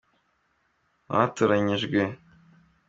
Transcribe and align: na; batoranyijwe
na; 1.07 1.15
batoranyijwe 1.19 2.01